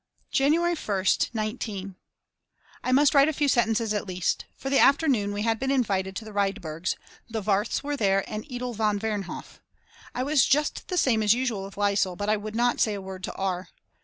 [0.31, 1.95] January 1st, 19.
[2.83, 4.45] I must write a few sentences at least.
[4.57, 6.95] For the afternoon we had been invited to the Rydberg's
[7.29, 9.61] the Warths were there and Edle von Wernhoff!!
[10.15, 12.99] I was just the same as usual with Lisel but I would not say a
[12.99, 13.69] word to R.